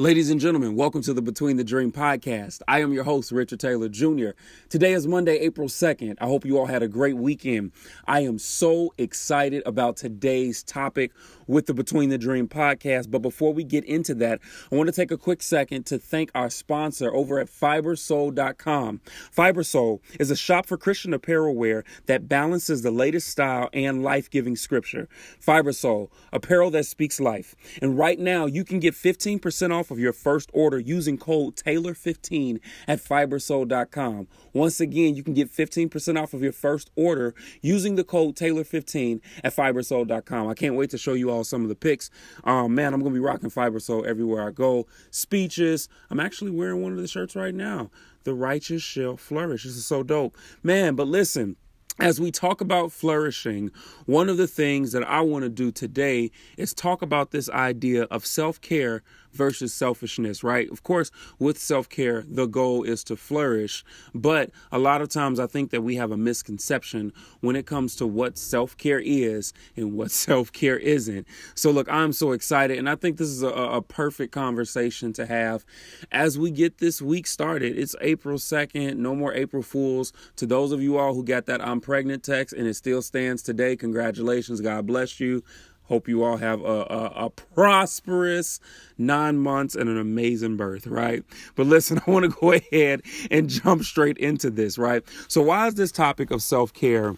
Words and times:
Ladies 0.00 0.30
and 0.30 0.40
gentlemen, 0.40 0.76
welcome 0.76 1.02
to 1.02 1.12
the 1.12 1.20
Between 1.20 1.58
the 1.58 1.62
Dream 1.62 1.92
podcast. 1.92 2.62
I 2.66 2.80
am 2.80 2.90
your 2.90 3.04
host, 3.04 3.30
Richard 3.32 3.60
Taylor 3.60 3.90
Jr. 3.90 4.30
Today 4.70 4.94
is 4.94 5.06
Monday, 5.06 5.36
April 5.40 5.68
2nd. 5.68 6.14
I 6.22 6.24
hope 6.24 6.46
you 6.46 6.56
all 6.56 6.64
had 6.64 6.82
a 6.82 6.88
great 6.88 7.18
weekend. 7.18 7.72
I 8.06 8.20
am 8.20 8.38
so 8.38 8.94
excited 8.96 9.62
about 9.66 9.98
today's 9.98 10.62
topic 10.62 11.12
with 11.46 11.66
the 11.66 11.74
Between 11.74 12.08
the 12.08 12.16
Dream 12.16 12.48
podcast. 12.48 13.10
But 13.10 13.20
before 13.20 13.52
we 13.52 13.62
get 13.62 13.84
into 13.84 14.14
that, 14.14 14.40
I 14.72 14.74
want 14.74 14.86
to 14.86 14.92
take 14.92 15.10
a 15.10 15.18
quick 15.18 15.42
second 15.42 15.84
to 15.86 15.98
thank 15.98 16.30
our 16.34 16.48
sponsor 16.48 17.14
over 17.14 17.38
at 17.38 17.48
fibersoul.com. 17.48 19.02
Fibersoul 19.36 20.00
is 20.18 20.30
a 20.30 20.36
shop 20.36 20.64
for 20.64 20.78
Christian 20.78 21.12
apparel 21.12 21.54
wear 21.54 21.84
that 22.06 22.26
balances 22.26 22.80
the 22.80 22.90
latest 22.90 23.28
style 23.28 23.68
and 23.74 24.02
life 24.02 24.30
giving 24.30 24.56
scripture. 24.56 25.10
Fibersoul, 25.46 26.08
apparel 26.32 26.70
that 26.70 26.86
speaks 26.86 27.20
life. 27.20 27.54
And 27.82 27.98
right 27.98 28.18
now, 28.18 28.46
you 28.46 28.64
can 28.64 28.80
get 28.80 28.94
15% 28.94 29.74
off 29.74 29.89
of 29.90 29.98
your 29.98 30.12
first 30.12 30.50
order 30.52 30.78
using 30.78 31.18
code 31.18 31.56
Taylor15 31.56 32.60
at 32.86 33.00
fibersoul.com. 33.00 34.28
Once 34.52 34.80
again, 34.80 35.14
you 35.14 35.22
can 35.22 35.34
get 35.34 35.50
15% 35.50 36.20
off 36.20 36.34
of 36.34 36.42
your 36.42 36.52
first 36.52 36.90
order 36.96 37.34
using 37.62 37.94
the 37.94 38.04
code 38.04 38.36
Taylor15 38.36 39.20
at 39.44 39.54
fibersoul.com. 39.54 40.48
I 40.48 40.54
can't 40.54 40.74
wait 40.74 40.90
to 40.90 40.98
show 40.98 41.14
you 41.14 41.30
all 41.30 41.44
some 41.44 41.62
of 41.62 41.68
the 41.68 41.74
pics. 41.74 42.10
Um, 42.44 42.74
man, 42.74 42.94
I'm 42.94 43.00
going 43.00 43.12
to 43.12 43.20
be 43.20 43.24
rocking 43.24 43.50
Fibersoul 43.50 44.06
everywhere 44.06 44.46
I 44.46 44.50
go. 44.50 44.86
Speeches. 45.10 45.88
I'm 46.10 46.20
actually 46.20 46.50
wearing 46.50 46.82
one 46.82 46.92
of 46.92 46.98
the 46.98 47.08
shirts 47.08 47.36
right 47.36 47.54
now. 47.54 47.90
The 48.24 48.34
righteous 48.34 48.82
shall 48.82 49.16
flourish. 49.16 49.64
This 49.64 49.76
is 49.76 49.86
so 49.86 50.02
dope. 50.02 50.36
Man, 50.62 50.94
but 50.94 51.08
listen 51.08 51.56
as 52.00 52.18
we 52.18 52.30
talk 52.30 52.62
about 52.62 52.92
flourishing, 52.92 53.70
one 54.06 54.30
of 54.30 54.38
the 54.38 54.46
things 54.46 54.92
that 54.92 55.04
I 55.04 55.20
want 55.20 55.42
to 55.42 55.50
do 55.50 55.70
today 55.70 56.30
is 56.56 56.72
talk 56.72 57.02
about 57.02 57.30
this 57.30 57.50
idea 57.50 58.04
of 58.04 58.24
self 58.24 58.60
care 58.60 59.02
versus 59.32 59.72
selfishness, 59.72 60.42
right? 60.42 60.70
Of 60.70 60.82
course, 60.82 61.10
with 61.38 61.58
self 61.58 61.88
care, 61.88 62.24
the 62.28 62.46
goal 62.46 62.82
is 62.82 63.04
to 63.04 63.16
flourish. 63.16 63.84
But 64.14 64.50
a 64.72 64.78
lot 64.78 65.02
of 65.02 65.08
times 65.08 65.40
I 65.40 65.46
think 65.46 65.70
that 65.70 65.82
we 65.82 65.96
have 65.96 66.10
a 66.10 66.16
misconception 66.16 67.12
when 67.40 67.56
it 67.56 67.66
comes 67.66 67.96
to 67.96 68.06
what 68.06 68.38
self 68.38 68.76
care 68.76 69.00
is 69.00 69.52
and 69.76 69.92
what 69.94 70.10
self 70.10 70.52
care 70.52 70.78
isn't. 70.78 71.26
So, 71.54 71.70
look, 71.70 71.88
I'm 71.90 72.12
so 72.12 72.32
excited. 72.32 72.78
And 72.78 72.88
I 72.88 72.96
think 72.96 73.16
this 73.16 73.28
is 73.28 73.42
a, 73.42 73.48
a, 73.48 73.82
perfect 73.82 74.32
conversation 74.32 75.12
to 75.14 75.26
have 75.26 75.64
as 76.12 76.38
we 76.38 76.50
get 76.50 76.78
this 76.78 77.02
week 77.02 77.26
started. 77.26 77.76
It's 77.76 77.96
April 78.00 78.38
2nd. 78.38 78.96
No 78.96 79.14
more 79.14 79.34
April 79.34 79.62
Fools. 79.62 80.12
To 80.36 80.46
those 80.46 80.70
of 80.72 80.82
you 80.82 80.98
all 80.98 81.14
who 81.14 81.24
got 81.24 81.46
that 81.46 81.66
I'm 81.66 81.80
pregnant 81.80 82.22
text 82.22 82.54
and 82.54 82.66
it 82.66 82.74
still 82.74 83.02
stands 83.02 83.42
today, 83.42 83.76
congratulations. 83.76 84.60
God 84.60 84.86
bless 84.86 85.18
you. 85.18 85.42
Hope 85.90 86.06
you 86.06 86.22
all 86.22 86.36
have 86.36 86.60
a, 86.60 86.64
a, 86.64 87.12
a, 87.26 87.30
prosperous 87.30 88.60
nine 88.96 89.38
months 89.38 89.74
and 89.74 89.90
an 89.90 89.98
amazing 89.98 90.56
birth, 90.56 90.86
right? 90.86 91.24
But 91.56 91.66
listen, 91.66 92.00
I 92.06 92.08
want 92.08 92.26
to 92.26 92.40
go 92.40 92.52
ahead 92.52 93.02
and 93.28 93.48
jump 93.48 93.82
straight 93.82 94.16
into 94.16 94.50
this, 94.50 94.78
right? 94.78 95.02
So, 95.26 95.42
why 95.42 95.66
is 95.66 95.74
this 95.74 95.90
topic 95.90 96.30
of 96.30 96.42
self 96.42 96.72
care? 96.72 97.16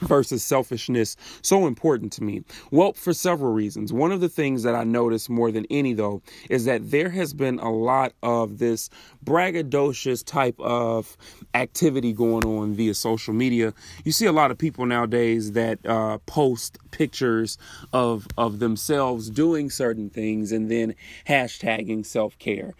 Versus 0.00 0.42
selfishness 0.42 1.16
so 1.42 1.66
important 1.66 2.12
to 2.12 2.22
me? 2.24 2.42
Well, 2.70 2.92
for 2.92 3.12
several 3.12 3.52
reasons. 3.52 3.92
One 3.92 4.12
of 4.12 4.20
the 4.20 4.28
things 4.28 4.62
that 4.62 4.74
I 4.74 4.84
notice 4.84 5.28
more 5.28 5.50
than 5.50 5.66
any, 5.70 5.92
though, 5.92 6.22
is 6.48 6.64
that 6.64 6.90
there 6.90 7.10
has 7.10 7.34
been 7.34 7.58
a 7.58 7.70
lot 7.70 8.12
of 8.22 8.58
this 8.58 8.90
braggadocious 9.24 10.24
type 10.24 10.58
of 10.60 11.16
activity 11.54 12.12
going 12.12 12.44
on 12.44 12.74
via 12.74 12.94
social 12.94 13.34
media. 13.34 13.74
You 14.04 14.12
see 14.12 14.26
a 14.26 14.32
lot 14.32 14.50
of 14.50 14.58
people 14.58 14.86
nowadays 14.86 15.52
that 15.52 15.84
uh, 15.86 16.18
post 16.26 16.78
pictures 16.90 17.58
of 17.92 18.26
of 18.36 18.58
themselves 18.58 19.30
doing 19.30 19.70
certain 19.70 20.10
things 20.10 20.52
and 20.52 20.70
then 20.70 20.94
hashtagging 21.26 22.04
self 22.04 22.38
care 22.38 22.74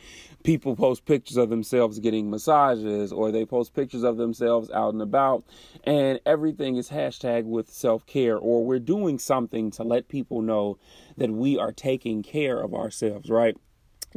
people 0.44 0.77
post 0.77 1.05
pictures 1.05 1.36
of 1.36 1.50
themselves 1.50 1.98
getting 1.98 2.31
massages 2.31 3.12
or 3.12 3.30
they 3.30 3.45
post 3.45 3.74
pictures 3.74 4.05
of 4.05 4.17
themselves 4.17 4.70
out 4.70 4.92
and 4.92 5.02
about 5.02 5.45
and 5.85 6.20
everything 6.24 6.77
is 6.77 6.90
hashtag 6.90 7.45
with 7.45 7.70
self-care 7.70 8.36
or 8.36 8.64
we're 8.64 8.79
doing 8.79 9.18
something 9.18 9.70
to 9.70 9.83
let 9.83 10.08
people 10.08 10.40
know 10.40 10.79
that 11.17 11.30
we 11.30 11.58
are 11.58 11.73
taking 11.73 12.23
care 12.23 12.61
of 12.61 12.73
ourselves 12.73 13.29
right? 13.29 13.57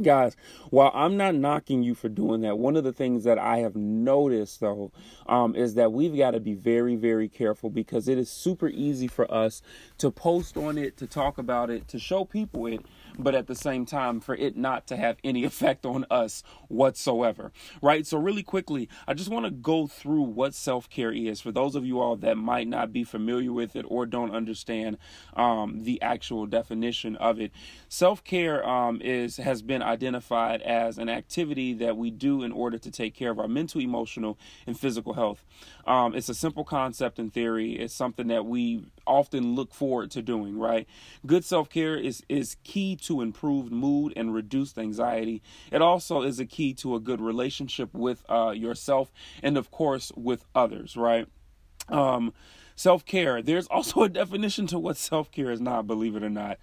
Guys, 0.00 0.36
while 0.70 0.90
I'm 0.94 1.18
not 1.18 1.34
knocking 1.34 1.82
you 1.82 1.94
for 1.94 2.08
doing 2.08 2.40
that, 2.40 2.58
one 2.58 2.76
of 2.76 2.84
the 2.84 2.94
things 2.94 3.24
that 3.24 3.38
I 3.38 3.58
have 3.58 3.76
noticed 3.76 4.60
though 4.60 4.90
um, 5.26 5.54
is 5.54 5.74
that 5.74 5.92
we've 5.92 6.16
got 6.16 6.30
to 6.30 6.40
be 6.40 6.54
very, 6.54 6.96
very 6.96 7.28
careful 7.28 7.68
because 7.68 8.08
it 8.08 8.16
is 8.16 8.30
super 8.30 8.68
easy 8.68 9.06
for 9.06 9.32
us 9.32 9.60
to 9.98 10.10
post 10.10 10.56
on 10.56 10.78
it, 10.78 10.96
to 10.96 11.06
talk 11.06 11.36
about 11.36 11.68
it, 11.68 11.88
to 11.88 11.98
show 11.98 12.24
people 12.24 12.66
it, 12.68 12.80
but 13.18 13.34
at 13.34 13.46
the 13.46 13.54
same 13.54 13.86
time 13.86 14.20
for 14.20 14.34
it 14.34 14.56
not 14.56 14.86
to 14.88 14.96
have 14.96 15.16
any 15.24 15.44
effect 15.52 15.84
on 15.86 16.06
us 16.10 16.42
whatsoever. 16.68 17.52
Right? 17.80 18.06
So, 18.06 18.18
really 18.18 18.42
quickly, 18.42 18.88
I 19.06 19.14
just 19.14 19.30
want 19.30 19.44
to 19.46 19.50
go 19.50 19.86
through 19.86 20.22
what 20.22 20.54
self 20.54 20.88
care 20.88 21.12
is 21.12 21.40
for 21.40 21.52
those 21.52 21.74
of 21.74 21.84
you 21.84 22.00
all 22.00 22.16
that 22.16 22.36
might 22.36 22.68
not 22.68 22.92
be 22.92 23.04
familiar 23.04 23.52
with 23.52 23.76
it 23.76 23.84
or 23.88 24.06
don't 24.06 24.34
understand 24.34 24.98
um, 25.34 25.84
the 25.84 26.00
actual 26.02 26.46
definition 26.46 27.16
of 27.16 27.40
it. 27.40 27.52
Self 27.88 28.24
care 28.24 28.66
um, 28.68 29.00
is 29.02 29.36
has 29.36 29.62
been 29.62 29.82
identified 29.82 30.62
as 30.62 30.98
an 30.98 31.08
activity 31.08 31.74
that 31.74 31.96
we 31.96 32.10
do 32.10 32.42
in 32.42 32.52
order 32.52 32.78
to 32.78 32.90
take 32.90 33.14
care 33.14 33.30
of 33.30 33.38
our 33.38 33.48
mental, 33.48 33.80
emotional, 33.80 34.38
and 34.66 34.78
physical 34.78 35.14
health. 35.14 35.44
Um, 35.86 36.14
it's 36.14 36.28
a 36.28 36.34
simple 36.34 36.64
concept 36.64 37.18
in 37.18 37.30
theory. 37.30 37.72
It's 37.72 37.94
something 37.94 38.28
that 38.28 38.46
we 38.46 38.86
often 39.06 39.54
look 39.54 39.74
forward 39.74 40.10
to 40.12 40.22
doing. 40.22 40.58
Right? 40.58 40.86
Good 41.26 41.44
self 41.44 41.68
care 41.68 41.96
is 41.96 42.22
is 42.28 42.56
key 42.64 42.96
to 43.02 43.20
improved 43.20 43.72
mood 43.72 44.12
and 44.16 44.34
reduced 44.34 44.78
anxiety. 44.78 45.42
It 45.70 45.82
also 45.82 46.22
is 46.22 46.40
a 46.40 46.46
key 46.46 46.74
to 46.74 46.94
a 46.94 47.00
good 47.00 47.20
relationship 47.20 47.92
with 47.92 48.24
uh, 48.30 48.50
yourself 48.50 49.12
and, 49.42 49.56
of 49.56 49.70
course, 49.70 50.12
with 50.16 50.44
others, 50.54 50.96
right? 50.96 51.26
Um, 51.88 52.32
self 52.76 53.04
care. 53.04 53.42
There's 53.42 53.66
also 53.70 54.02
a 54.02 54.08
definition 54.08 54.66
to 54.68 54.78
what 54.78 54.96
self 54.96 55.30
care 55.30 55.50
is 55.50 55.60
not, 55.60 55.86
believe 55.86 56.16
it 56.16 56.22
or 56.22 56.30
not. 56.30 56.58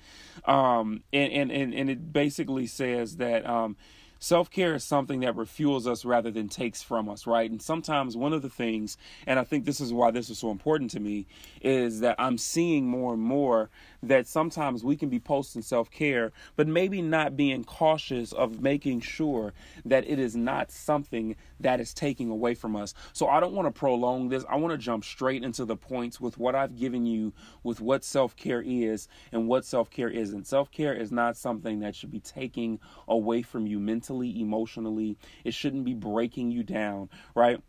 Um, 0.45 1.03
and, 1.13 1.31
and, 1.31 1.51
and, 1.51 1.73
and 1.73 1.89
it 1.89 2.13
basically 2.13 2.67
says 2.67 3.17
that 3.17 3.45
um, 3.45 3.77
Self 4.21 4.51
care 4.51 4.75
is 4.75 4.83
something 4.83 5.21
that 5.21 5.37
refuels 5.37 5.87
us 5.87 6.03
rather 6.03 6.29
than 6.29 6.49
takes 6.49 6.83
from 6.83 7.07
us, 7.07 7.25
right? 7.25 7.49
And 7.49 7.61
sometimes 7.61 8.17
one 8.17 8.33
of 8.33 8.41
the 8.41 8.49
things, 8.49 8.97
and 9.25 9.39
I 9.39 9.45
think 9.45 9.63
this 9.63 9.79
is 9.79 9.93
why 9.93 10.11
this 10.11 10.29
is 10.29 10.37
so 10.39 10.51
important 10.51 10.91
to 10.91 10.99
me, 10.99 11.25
is 11.61 12.01
that 12.01 12.17
I'm 12.19 12.37
seeing 12.37 12.85
more 12.85 13.13
and 13.13 13.23
more 13.23 13.69
that 14.03 14.27
sometimes 14.27 14.83
we 14.83 14.97
can 14.97 15.07
be 15.07 15.21
posting 15.21 15.61
self 15.61 15.89
care, 15.89 16.33
but 16.57 16.67
maybe 16.67 17.01
not 17.01 17.37
being 17.37 17.63
cautious 17.63 18.33
of 18.33 18.61
making 18.61 18.99
sure 18.99 19.53
that 19.85 20.05
it 20.05 20.19
is 20.19 20.35
not 20.35 20.69
something 20.69 21.37
that 21.61 21.79
is 21.79 21.93
taking 21.93 22.29
away 22.29 22.55
from 22.55 22.75
us. 22.75 22.93
So 23.13 23.27
I 23.27 23.39
don't 23.39 23.53
want 23.53 23.73
to 23.73 23.79
prolong 23.79 24.27
this. 24.27 24.43
I 24.49 24.57
want 24.57 24.73
to 24.73 24.77
jump 24.77 25.05
straight 25.05 25.45
into 25.45 25.63
the 25.63 25.77
points 25.77 26.19
with 26.19 26.37
what 26.37 26.55
I've 26.55 26.77
given 26.77 27.05
you 27.05 27.31
with 27.63 27.79
what 27.79 28.03
self 28.03 28.35
care 28.35 28.61
is 28.61 29.07
and 29.31 29.47
what 29.47 29.63
self 29.63 29.89
care 29.89 30.09
isn't. 30.09 30.45
Self 30.45 30.71
care 30.71 30.93
is 30.93 31.09
not 31.09 31.37
something 31.37 31.79
that 31.79 31.95
should 31.95 32.11
be 32.11 32.19
taking 32.19 32.81
away 33.07 33.43
from 33.43 33.65
you 33.65 33.79
mentally 33.79 34.08
mentally, 34.09 34.41
emotionally. 34.41 35.17
It 35.43 35.53
shouldn't 35.53 35.85
be 35.85 35.93
breaking 35.93 36.51
you 36.51 36.63
down, 36.63 37.09
right? 37.35 37.61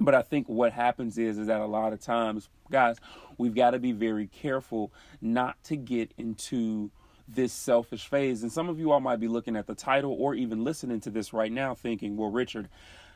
But 0.00 0.14
I 0.14 0.22
think 0.22 0.48
what 0.48 0.72
happens 0.72 1.18
is 1.18 1.38
is 1.38 1.46
that 1.48 1.60
a 1.60 1.66
lot 1.66 1.92
of 1.92 2.00
times, 2.00 2.48
guys, 2.70 2.98
we've 3.36 3.54
got 3.54 3.70
to 3.70 3.78
be 3.78 3.92
very 3.92 4.26
careful 4.28 4.92
not 5.20 5.62
to 5.64 5.76
get 5.76 6.12
into 6.18 6.90
this 7.26 7.52
selfish 7.52 8.06
phase. 8.06 8.42
And 8.42 8.52
some 8.52 8.68
of 8.68 8.78
you 8.78 8.92
all 8.92 9.00
might 9.00 9.20
be 9.20 9.28
looking 9.28 9.56
at 9.56 9.66
the 9.66 9.74
title 9.74 10.12
or 10.18 10.34
even 10.34 10.62
listening 10.62 11.00
to 11.00 11.10
this 11.10 11.32
right 11.32 11.52
now 11.52 11.74
thinking, 11.74 12.16
well, 12.16 12.30
Richard, 12.30 12.68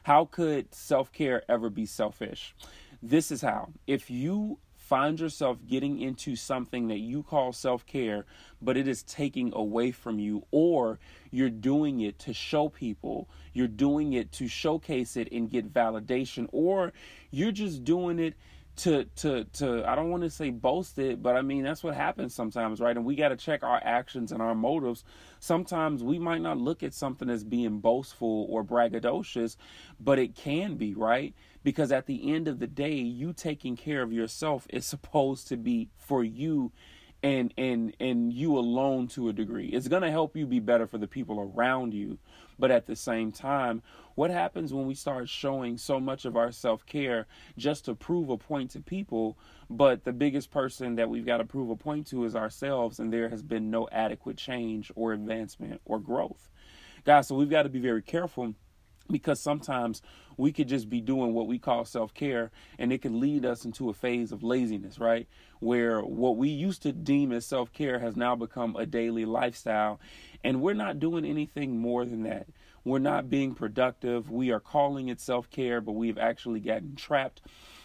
how 0.03 0.25
could 0.25 0.75
self 0.75 1.13
care 1.13 1.43
ever 1.49 1.71
be 1.71 1.87
selfish? 1.87 2.55
This 3.03 3.31
is 3.31 3.43
how. 3.43 3.69
If 3.87 4.11
you 4.11 4.59
find 4.93 5.19
yourself 5.19 5.57
getting 5.67 6.03
into 6.03 6.37
something 6.37 6.89
that 6.89 6.99
you 6.99 7.23
call 7.23 7.51
self 7.51 7.87
care, 7.87 8.27
but 8.61 8.77
it 8.77 8.87
is 8.87 9.03
taking 9.05 9.51
away 9.55 9.91
from 9.91 10.19
you, 10.19 10.45
or 10.51 10.99
you're 11.31 11.49
doing 11.49 12.03
it 12.03 12.19
to 12.19 12.35
show 12.35 12.69
people, 12.69 13.27
you're 13.55 13.67
doing 13.67 14.13
it 14.13 14.31
to 14.33 14.47
showcase 14.47 15.17
it 15.17 15.33
and 15.33 15.51
get 15.51 15.73
validation, 15.73 16.47
or 16.53 16.93
you're 17.31 17.53
just 17.53 17.85
doing 17.85 18.19
it 18.19 18.35
to 18.77 19.05
to 19.17 19.45
to 19.45 19.83
I 19.89 19.95
don't 19.95 20.11
want 20.11 20.25
to 20.25 20.31
say 20.31 20.51
boast 20.51 20.99
it, 20.99 21.23
but 21.23 21.37
I 21.37 21.41
mean 21.43 21.63
that's 21.63 21.83
what 21.83 21.95
happens 21.95 22.35
sometimes, 22.35 22.79
right? 22.79 22.95
And 22.95 23.07
we 23.07 23.17
got 23.17 23.29
to 23.31 23.37
check 23.37 23.63
our 23.63 23.81
actions 23.83 24.31
and 24.31 24.43
our 24.43 24.55
motives. 24.55 25.05
Sometimes 25.41 26.03
we 26.05 26.19
might 26.19 26.43
not 26.43 26.59
look 26.59 26.83
at 26.83 26.93
something 26.93 27.31
as 27.31 27.45
being 27.45 27.81
boastful 27.81 28.47
or 28.51 28.63
braggadocious, 28.63 29.57
but 29.99 30.19
it 30.19 30.35
can 30.35 30.77
be, 30.77 30.93
right? 30.93 31.35
Because 31.63 31.93
at 31.93 32.07
the 32.07 32.33
end 32.33 32.49
of 32.49 32.59
the 32.59 32.67
day, 32.67 32.95
you 32.95 33.33
taking 33.33 33.77
care 33.77 34.03
of 34.03 34.13
yourself 34.13 34.67
is 34.71 34.85
supposed 34.85 35.49
to 35.49 35.57
be 35.57 35.89
for 35.97 36.25
you 36.25 36.73
and 37.23 37.55
and 37.57 37.95
and 38.01 38.33
you 38.33 38.59
alone 38.59 39.07
to 39.07 39.29
a 39.29 39.33
degree. 39.33 39.69
It's 39.69 39.89
going 39.89 40.03
to 40.03 40.11
help 40.11 40.37
you 40.37 40.47
be 40.47 40.59
better 40.59 40.87
for 40.87 40.99
the 40.99 41.07
people 41.07 41.41
around 41.41 41.95
you. 41.95 42.19
But 42.59 42.71
at 42.71 42.87
the 42.87 42.97
same 42.97 43.33
time, 43.33 43.83
what 44.15 44.31
happens 44.31 44.73
when 44.73 44.87
we 44.87 44.95
start 44.95 45.29
showing 45.29 45.79
so 45.79 45.99
much 45.99 46.25
of 46.25 46.37
our 46.37 46.53
self-care 46.53 47.27
just 47.57 47.87
to 47.87 47.95
prove 47.95 48.29
a 48.29 48.37
point 48.37 48.73
to 48.73 48.81
people, 48.81 49.39
but 49.71 50.05
the 50.05 50.13
biggest 50.13 50.51
person 50.51 50.97
that 50.97 51.09
we've 51.09 51.27
got 51.27 51.39
to 51.39 51.45
prove 51.45 51.71
a 51.71 51.77
point 51.77 52.07
to 52.09 52.25
is 52.25 52.37
ourselves 52.37 52.99
and 53.01 53.13
there 53.13 53.29
has 53.31 53.43
been 53.43 53.71
no 53.71 53.89
adequate 53.91 54.37
change 54.37 54.93
or 54.95 55.13
advancement 55.13 55.81
or 55.85 55.99
growth. 55.99 56.51
Guys, 57.05 57.29
so 57.29 57.35
we've 57.35 57.51
got 57.51 57.65
to 57.65 57.69
be 57.69 57.81
very 57.81 58.03
careful 58.03 58.55
because 59.13 59.39
sometimes 59.39 60.03
we 60.37 60.51
could 60.51 60.69
just 60.69 60.91
be 60.91 61.01
doing 61.01 61.35
what 61.35 61.47
we 61.47 61.59
call 61.59 61.85
self-care 61.85 62.51
and 62.79 62.93
it 62.93 63.03
can 63.03 63.21
lead 63.21 63.45
us 63.45 63.65
into 63.65 63.91
a 63.91 63.95
phase 63.95 64.33
of 64.33 64.43
laziness 64.43 64.99
right? 64.99 65.29
Where 65.61 66.01
what 66.01 66.37
we 66.37 66.49
used 66.49 66.83
to 66.83 66.93
deem 66.93 67.31
as 67.33 67.47
self-care 67.47 68.01
has 68.01 68.17
now 68.17 68.35
become 68.35 68.75
a 68.75 68.87
daily 68.87 69.25
lifestyle 69.25 70.01
and 70.43 70.61
we're 70.61 70.75
not 70.75 70.99
doing 70.99 71.25
anything 71.25 71.79
more 71.79 72.05
than 72.05 72.25
that. 72.25 72.49
We're 72.85 72.99
not 72.99 73.31
being 73.31 73.55
productive. 73.55 74.29
We 74.31 74.51
are 74.51 74.59
calling 74.59 75.09
it 75.09 75.21
self-care 75.21 75.81
but 75.81 75.93
we've 75.93 76.19
actually 76.19 76.61
gotten 76.61 76.97
trapped 76.97 77.43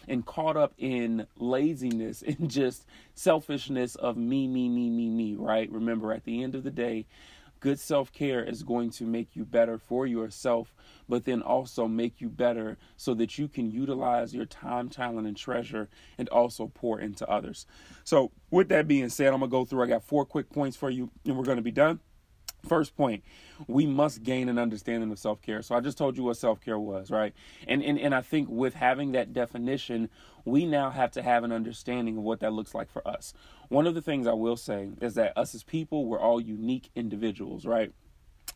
and 0.07 0.25
caught 0.25 0.55
up 0.55 0.73
in 0.77 1.27
laziness 1.37 2.23
and 2.27 2.49
just 2.49 2.85
selfishness 3.13 3.95
of 3.95 4.17
me 4.17 4.47
me 4.47 4.69
me 4.69 4.89
me 4.89 5.09
me 5.09 5.35
right? 5.35 5.69
Remember 5.71 6.13
at 6.13 6.23
the 6.23 6.41
end 6.41 6.55
of 6.55 6.63
the 6.63 6.71
day 6.71 7.05
Good 7.59 7.79
self 7.79 8.11
care 8.11 8.43
is 8.43 8.63
going 8.63 8.91
to 8.91 9.05
make 9.05 9.35
you 9.35 9.45
better 9.45 9.77
for 9.77 10.05
yourself, 10.05 10.73
but 11.09 11.25
then 11.25 11.41
also 11.41 11.87
make 11.87 12.21
you 12.21 12.29
better 12.29 12.77
so 12.95 13.13
that 13.15 13.37
you 13.37 13.47
can 13.47 13.71
utilize 13.71 14.33
your 14.33 14.45
time, 14.45 14.89
talent, 14.89 15.27
and 15.27 15.35
treasure 15.35 15.89
and 16.17 16.29
also 16.29 16.67
pour 16.67 16.99
into 16.99 17.27
others. 17.29 17.65
So, 18.03 18.31
with 18.51 18.69
that 18.69 18.87
being 18.87 19.09
said, 19.09 19.27
I'm 19.33 19.39
going 19.39 19.49
to 19.49 19.57
go 19.57 19.65
through. 19.65 19.83
I 19.83 19.87
got 19.87 20.03
four 20.03 20.25
quick 20.25 20.49
points 20.49 20.77
for 20.77 20.89
you, 20.89 21.09
and 21.25 21.37
we're 21.37 21.43
going 21.43 21.57
to 21.57 21.63
be 21.63 21.71
done. 21.71 21.99
First 22.67 22.95
point, 22.95 23.23
we 23.67 23.85
must 23.85 24.23
gain 24.23 24.49
an 24.49 24.59
understanding 24.59 25.11
of 25.11 25.19
self 25.19 25.41
care. 25.41 25.61
So 25.61 25.75
I 25.75 25.79
just 25.79 25.97
told 25.97 26.17
you 26.17 26.23
what 26.23 26.37
self 26.37 26.61
care 26.61 26.79
was, 26.79 27.09
right? 27.11 27.33
And, 27.67 27.83
and 27.83 27.99
and 27.99 28.13
I 28.13 28.21
think 28.21 28.49
with 28.49 28.73
having 28.73 29.13
that 29.13 29.33
definition, 29.33 30.09
we 30.45 30.65
now 30.65 30.89
have 30.89 31.11
to 31.11 31.21
have 31.21 31.43
an 31.43 31.51
understanding 31.51 32.17
of 32.17 32.23
what 32.23 32.39
that 32.41 32.53
looks 32.53 32.73
like 32.73 32.91
for 32.91 33.05
us. 33.07 33.33
One 33.69 33.87
of 33.87 33.95
the 33.95 34.01
things 34.01 34.27
I 34.27 34.33
will 34.33 34.57
say 34.57 34.89
is 35.01 35.15
that 35.15 35.37
us 35.37 35.53
as 35.55 35.63
people, 35.63 36.05
we're 36.05 36.19
all 36.19 36.39
unique 36.39 36.89
individuals, 36.95 37.65
right? 37.65 37.91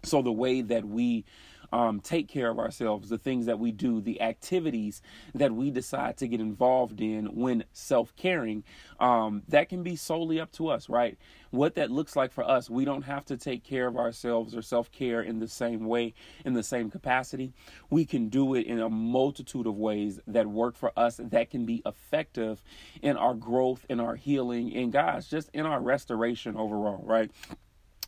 So 0.04 0.22
the 0.22 0.32
way 0.32 0.62
that 0.62 0.86
we 0.86 1.26
um, 1.72 2.00
take 2.00 2.28
care 2.28 2.50
of 2.50 2.60
ourselves, 2.60 3.10
the 3.10 3.18
things 3.18 3.46
that 3.46 3.60
we 3.60 3.72
do, 3.72 4.02
the 4.02 4.22
activities 4.22 5.02
that 5.34 5.54
we 5.54 5.72
decide 5.72 6.18
to 6.18 6.28
get 6.28 6.40
involved 6.40 7.02
in 7.02 7.26
when 7.36 7.64
self 7.74 8.16
caring, 8.16 8.64
um, 9.00 9.44
that 9.48 9.70
can 9.70 9.84
be 9.84 9.96
solely 9.96 10.40
up 10.40 10.52
to 10.54 10.68
us, 10.70 10.90
right? 10.90 11.18
What 11.52 11.76
that 11.76 11.92
looks 11.92 12.16
like 12.16 12.32
for 12.32 12.44
us, 12.50 12.70
we 12.70 12.86
don't 12.86 13.04
have 13.04 13.26
to 13.26 13.38
take 13.38 13.64
care 13.64 13.88
of 13.88 13.98
ourselves 13.98 14.56
or 14.56 14.62
self 14.62 14.92
care 14.92 15.22
in 15.22 15.40
the 15.40 15.48
same 15.48 15.86
way, 15.86 16.14
in 16.46 16.54
the 16.54 16.64
same 16.64 16.90
capacity. 16.90 17.54
We 17.90 18.06
can 18.06 18.30
do 18.30 18.56
it 18.56 18.66
in 18.66 18.80
a 18.80 18.90
multitude 18.90 19.68
of 19.68 19.78
ways 19.78 20.20
that 20.28 20.48
work 20.48 20.76
for 20.76 20.92
us 20.98 21.20
that 21.22 21.50
can 21.50 21.66
be 21.66 21.82
effective 21.86 22.64
in 23.02 23.18
our 23.18 23.34
growth, 23.34 23.86
in 23.90 24.00
our 24.00 24.16
healing, 24.16 24.76
and 24.76 24.92
guys, 24.92 25.28
just 25.28 25.50
in 25.54 25.66
our 25.66 25.82
restoration 25.82 26.56
overall, 26.56 27.04
right? 27.06 27.32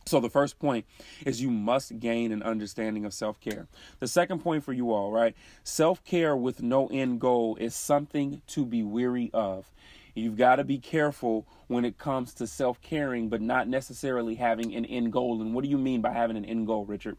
So, 0.06 0.20
the 0.20 0.30
first 0.30 0.58
point 0.58 0.86
is 1.24 1.40
you 1.40 1.50
must 1.50 1.98
gain 1.98 2.32
an 2.32 2.42
understanding 2.42 3.04
of 3.04 3.14
self 3.14 3.40
care. 3.40 3.68
The 4.00 4.08
second 4.08 4.40
point 4.40 4.64
for 4.64 4.72
you 4.72 4.92
all, 4.92 5.10
right? 5.10 5.34
Self 5.62 6.04
care 6.04 6.36
with 6.36 6.62
no 6.62 6.88
end 6.88 7.20
goal 7.20 7.56
is 7.56 7.74
something 7.74 8.42
to 8.48 8.66
be 8.66 8.82
weary 8.82 9.30
of. 9.32 9.72
You've 10.14 10.36
got 10.36 10.56
to 10.56 10.64
be 10.64 10.78
careful 10.78 11.46
when 11.66 11.84
it 11.84 11.98
comes 11.98 12.34
to 12.34 12.46
self 12.46 12.80
caring, 12.80 13.28
but 13.28 13.40
not 13.40 13.66
necessarily 13.66 14.36
having 14.36 14.74
an 14.74 14.84
end 14.84 15.12
goal. 15.12 15.40
And 15.40 15.54
what 15.54 15.64
do 15.64 15.70
you 15.70 15.78
mean 15.78 16.02
by 16.02 16.12
having 16.12 16.36
an 16.36 16.44
end 16.44 16.66
goal, 16.66 16.84
Richard? 16.84 17.16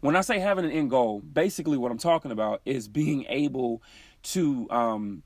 When 0.00 0.16
I 0.16 0.22
say 0.22 0.40
having 0.40 0.64
an 0.64 0.72
end 0.72 0.90
goal, 0.90 1.20
basically 1.20 1.76
what 1.78 1.92
I'm 1.92 1.98
talking 1.98 2.32
about 2.32 2.60
is 2.64 2.88
being 2.88 3.24
able 3.28 3.82
to, 4.24 4.68
um, 4.70 5.22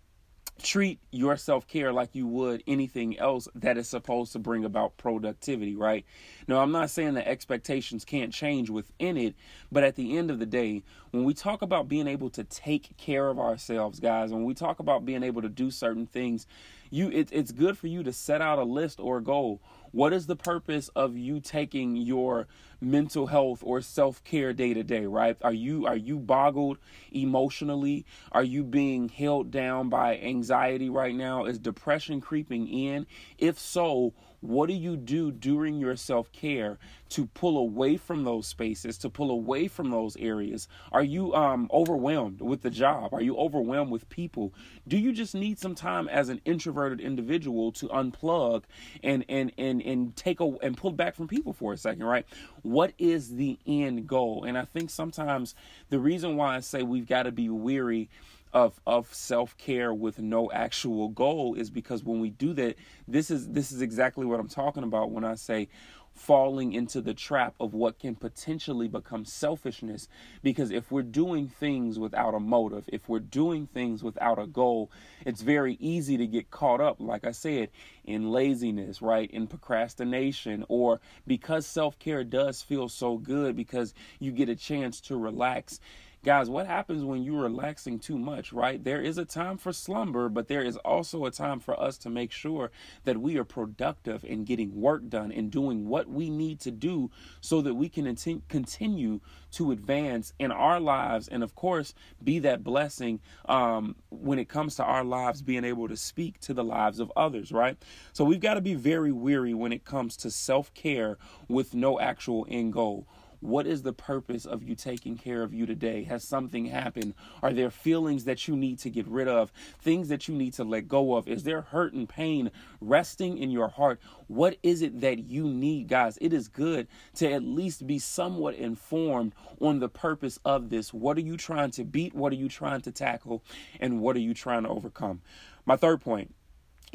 treat 0.63 0.99
your 1.11 1.37
self 1.37 1.67
care 1.67 1.93
like 1.93 2.15
you 2.15 2.27
would 2.27 2.63
anything 2.67 3.19
else 3.19 3.49
that 3.55 3.77
is 3.77 3.89
supposed 3.89 4.33
to 4.33 4.39
bring 4.39 4.65
about 4.65 4.97
productivity, 4.97 5.77
right? 5.77 6.05
Now, 6.49 6.59
I'm 6.59 6.73
not 6.73 6.91
saying 6.91 7.15
that 7.15 7.29
expectations 7.29 8.05
can't 8.05 8.33
change 8.33 8.71
within 8.71 9.17
it, 9.17 9.35
but 9.71 9.85
at 9.85 9.97
the 9.97 10.17
end 10.17 10.31
of 10.31 10.39
the 10.39 10.47
day, 10.47 10.83
when 11.11 11.25
we 11.25 11.35
talk 11.35 11.63
about 11.63 11.89
being 11.89 12.07
able 12.07 12.31
to 12.31 12.45
take 12.45 12.97
care 12.97 13.29
of 13.29 13.39
ourselves, 13.39 14.01
guys, 14.01 14.33
when 14.33 14.45
we 14.45 14.55
talk 14.55 14.81
about 14.81 15.05
being 15.05 15.23
able 15.23 15.43
to 15.43 15.49
do 15.49 15.71
certain 15.71 16.07
things, 16.07 16.47
you 16.91 17.11
it, 17.11 17.29
it's 17.33 17.53
good 17.53 17.77
for 17.77 17.89
you 17.89 18.03
to 18.03 18.13
set 18.13 18.41
out 18.41 18.59
a 18.59 18.65
list 18.65 19.01
or 19.01 19.19
a 19.19 19.23
goal 19.23 19.61
what 19.97 20.13
is 20.13 20.27
the 20.27 20.37
purpose 20.37 20.91
of 20.95 21.17
you 21.17 21.41
taking 21.41 21.97
your 21.97 22.47
mental 22.83 23.29
health 23.29 23.63
or 23.63 23.81
self-care 23.81 24.53
day 24.53 24.75
to 24.75 24.83
day, 24.83 25.07
right? 25.07 25.39
Are 25.41 25.55
you 25.55 25.87
are 25.87 25.97
you 25.97 26.19
boggled 26.19 26.77
emotionally? 27.11 28.05
Are 28.31 28.45
you 28.45 28.63
being 28.63 29.09
held 29.09 29.51
down 29.51 29.89
by 29.89 30.19
anxiety 30.19 30.91
right 30.91 31.15
now? 31.15 31.47
Is 31.47 31.59
depression 31.59 32.21
creeping 32.21 32.69
in? 32.69 33.07
If 33.39 33.59
so, 33.59 34.13
what 34.47 34.69
do 34.69 34.75
you 34.75 34.97
do 34.97 35.31
during 35.33 35.79
your 35.79 35.97
self 35.97 36.31
care 36.33 36.79
to 37.11 37.27
pull 37.27 37.59
away 37.59 37.97
from 37.97 38.25
those 38.25 38.47
spaces, 38.47 38.99
to 38.99 39.11
pull 39.11 39.31
away 39.31 39.69
from 39.69 39.91
those 39.91 40.17
areas? 40.17 40.69
Are 40.93 41.03
you 41.03 41.35
um, 41.35 41.69
overwhelmed 41.73 42.41
with 42.41 42.63
the 42.63 42.71
job? 42.71 43.13
Are 43.13 43.23
you 43.23 43.37
overwhelmed 43.37 43.91
with 43.91 44.09
people? 44.09 44.55
Do 44.87 44.97
you 44.97 45.13
just 45.13 45.35
need 45.35 45.59
some 45.59 45.75
time 45.75 46.09
as 46.09 46.29
an 46.29 46.41
introverted 46.45 47.01
individual 47.01 47.73
to 47.73 47.89
unplug 47.89 48.65
and 49.03 49.25
and 49.29 49.53
and 49.59 49.83
and 49.83 50.17
take 50.17 50.41
a 50.41 50.45
and 50.63 50.77
pull 50.77 50.93
back 50.93 51.15
from 51.15 51.29
people 51.29 51.53
for 51.53 51.73
a 51.73 51.77
second, 51.77 52.05
right? 52.05 52.27
What 52.63 52.93
is 52.99 53.35
the 53.35 53.59
end 53.67 54.07
goal? 54.07 54.45
And 54.45 54.57
I 54.57 54.65
think 54.65 54.91
sometimes 54.91 55.55
the 55.91 55.99
reason 55.99 56.37
why 56.37 56.57
I 56.57 56.61
say 56.61 56.83
we've 56.83 57.07
got 57.07 57.25
to 57.25 57.33
be 57.33 57.49
weary 57.49 58.09
of 58.57 58.81
of 58.87 59.13
self-care 59.13 59.93
with 59.93 60.19
no 60.19 60.51
actual 60.51 61.09
goal 61.11 61.55
is 61.55 61.69
because 61.69 62.03
when 62.03 62.21
we 62.23 62.31
do 62.31 62.55
that 62.55 62.75
this 63.07 63.31
is 63.31 63.49
this 63.49 63.71
is 63.71 63.83
exactly 63.83 64.25
what 64.25 64.41
I'm 64.41 64.49
talking 64.49 64.83
about 64.83 65.11
when 65.11 65.25
I 65.25 65.35
say 65.35 65.69
falling 66.15 66.73
into 66.73 67.03
the 67.03 67.13
trap 67.13 67.55
of 67.61 67.75
what 67.75 67.99
can 67.99 68.15
potentially 68.15 68.89
become 68.89 69.27
selfishness. 69.27 70.09
Because 70.43 70.71
if 70.71 70.91
we're 70.91 71.03
doing 71.03 71.47
things 71.47 71.99
without 71.99 72.33
a 72.33 72.41
motive 72.41 72.89
if 72.91 73.11
we're 73.11 73.19
doing 73.19 73.67
things 73.67 74.03
without 74.03 74.39
a 74.39 74.47
goal 74.47 74.91
it's 75.27 75.43
very 75.43 75.77
easy 75.79 76.17
to 76.17 76.27
get 76.27 76.51
caught 76.51 76.81
up 76.81 76.97
like 76.99 77.27
I 77.27 77.33
said 77.33 77.69
in 78.07 78.31
laziness 78.31 79.03
right 79.03 79.31
in 79.31 79.47
procrastination 79.47 80.65
or 80.71 81.03
because 81.27 81.67
self-care 81.67 82.25
does 82.25 82.63
feel 82.63 82.89
so 82.89 83.19
good 83.19 83.55
because 83.55 83.93
you 84.19 84.33
get 84.33 84.49
a 84.49 84.57
chance 84.57 85.03
to 85.03 85.19
relax 85.19 85.79
Guys, 86.27 86.51
what 86.51 86.67
happens 86.67 87.05
when 87.05 87.23
you're 87.23 87.45
relaxing 87.45 88.01
too 88.01 88.19
much, 88.19 88.53
right? 88.53 88.83
There 88.83 89.01
is 89.01 89.17
a 89.17 89.25
time 89.25 89.57
for 89.59 89.73
slumber, 89.73 90.29
but 90.29 90.49
there 90.49 90.63
is 90.65 90.77
also 90.79 91.25
a 91.25 91.31
time 91.31 91.61
for 91.61 91.79
us 91.81 91.97
to 91.99 92.11
make 92.11 92.33
sure 92.33 92.73
that 93.05 93.19
we 93.19 93.39
are 93.39 93.45
productive 93.45 94.25
in 94.25 94.43
getting 94.43 94.75
work 94.75 95.09
done 95.09 95.31
and 95.31 95.53
doing 95.53 95.87
what 95.87 96.09
we 96.09 96.29
need 96.29 96.59
to 96.63 96.73
do 96.73 97.13
so 97.41 97.61
that 97.61 97.75
we 97.75 97.89
can 97.89 98.13
continue 98.49 99.21
to 99.53 99.71
advance 99.71 100.33
in 100.41 100.51
our 100.51 100.81
lives 100.81 101.29
and, 101.29 101.45
of 101.45 101.55
course, 101.55 101.95
be 102.25 102.41
that 102.41 102.65
blessing 102.65 103.21
um, 103.49 103.95
when 104.11 104.41
it 104.41 104.49
comes 104.49 104.75
to 104.75 104.83
our 104.83 105.05
lives 105.05 105.43
being 105.43 105.65
able 105.65 105.87
to 105.87 105.97
speak 105.97 106.41
to 106.41 106.53
the 106.53 106.65
lives 106.65 106.99
of 106.99 107.13
others, 107.15 107.53
right? 107.53 107.77
So 108.13 108.25
we've 108.25 108.41
got 108.41 108.55
to 108.55 108.61
be 108.61 108.75
very 108.75 109.13
weary 109.13 109.55
when 109.55 109.73
it 109.73 109.85
comes 109.85 110.17
to 110.17 110.33
self 110.33 110.75
care 110.75 111.19
with 111.47 111.73
no 111.73 112.01
actual 112.01 112.49
end 112.51 112.73
goal. 112.73 113.07
What 113.41 113.67
is 113.67 113.83
the 113.83 113.93
purpose 113.93 114.47
of 114.47 114.63
you 114.63 114.75
taking 114.75 115.17
care 115.17 115.43
of 115.43 115.53
you 115.53 115.67
today? 115.67 116.05
Has 116.05 116.25
something 116.25 116.67
happened? 116.67 117.15
Are 117.43 117.53
there 117.53 117.71
feelings 117.71 118.25
that 118.25 118.49
you 118.49 118.57
need 118.57 118.79
to 118.81 118.91
get 118.91 119.07
rid 119.07 119.29
of? 119.29 119.53
Things 119.81 120.09
that 120.09 120.29
you 120.29 120.35
need 120.35 120.55
to 120.55 120.65
let 120.65 120.89
go 120.89 121.17
of? 121.17 121.29
Is 121.29 121.43
there 121.43 121.63
hurt 121.63 121.93
and 121.93 122.09
pain 122.09 122.51
resting 122.81 123.39
in 123.39 123.51
your 123.51 123.69
heart? 123.69 124.01
What 124.27 124.57
is 124.63 124.83
it 124.83 125.01
that 125.01 125.19
you 125.31 125.45
need, 125.49 125.89
guys? 125.89 126.19
It 126.21 126.33
is 126.33 126.49
good 126.49 126.89
to 127.17 127.31
at 127.31 127.43
least 127.43 127.87
be 127.87 127.99
somewhat 127.99 128.55
informed 128.55 129.35
on 129.61 129.81
the 129.81 129.89
purpose 129.89 130.39
of 130.45 130.71
this. 130.71 130.95
What 130.95 131.17
are 131.17 131.23
you 131.23 131.37
trying 131.37 131.73
to 131.73 131.85
beat? 131.85 132.15
What 132.15 132.33
are 132.33 132.37
you 132.37 132.49
trying 132.49 132.81
to 132.83 132.93
tackle? 132.93 133.43
And 133.81 134.01
what 134.01 134.17
are 134.17 134.21
you 134.21 134.35
trying 134.35 134.63
to 134.63 134.69
overcome? 134.69 135.21
My 135.65 135.77
third 135.77 136.01
point 136.01 136.35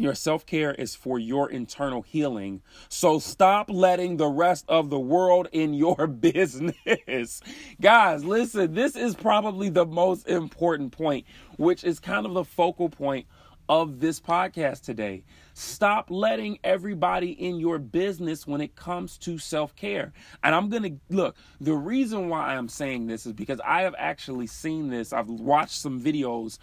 your 0.01 0.15
self 0.15 0.45
care 0.45 0.73
is 0.73 0.95
for 0.95 1.19
your 1.19 1.49
internal 1.49 2.01
healing. 2.01 2.61
So 2.89 3.19
stop 3.19 3.69
letting 3.69 4.17
the 4.17 4.27
rest 4.27 4.65
of 4.67 4.89
the 4.89 4.99
world 4.99 5.47
in 5.51 5.73
your 5.73 6.07
business. 6.07 7.41
Guys, 7.79 8.23
listen, 8.25 8.73
this 8.73 8.95
is 8.95 9.15
probably 9.15 9.69
the 9.69 9.85
most 9.85 10.27
important 10.27 10.91
point, 10.91 11.25
which 11.57 11.83
is 11.83 11.99
kind 11.99 12.25
of 12.25 12.33
the 12.33 12.43
focal 12.43 12.89
point 12.89 13.27
of 13.71 14.01
this 14.01 14.19
podcast 14.19 14.83
today. 14.83 15.23
Stop 15.53 16.11
letting 16.11 16.59
everybody 16.61 17.31
in 17.31 17.57
your 17.57 17.79
business 17.79 18.45
when 18.45 18.59
it 18.59 18.75
comes 18.75 19.17
to 19.19 19.37
self 19.37 19.73
care. 19.77 20.11
And 20.43 20.53
I'm 20.53 20.69
going 20.69 20.83
to 20.83 21.15
look, 21.15 21.37
the 21.61 21.73
reason 21.73 22.27
why 22.27 22.53
I'm 22.53 22.67
saying 22.67 23.07
this 23.07 23.25
is 23.25 23.31
because 23.31 23.61
I 23.63 23.83
have 23.83 23.95
actually 23.97 24.47
seen 24.47 24.89
this. 24.89 25.13
I've 25.13 25.29
watched 25.29 25.79
some 25.79 26.01
videos 26.01 26.57